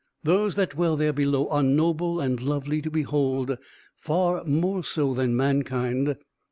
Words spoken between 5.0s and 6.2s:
than mankind.